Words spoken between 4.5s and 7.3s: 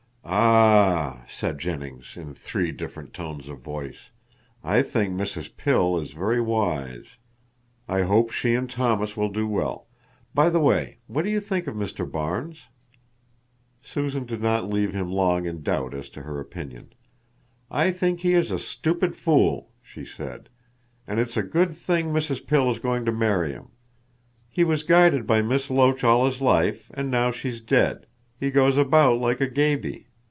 "I think Mrs. Pill is very wise.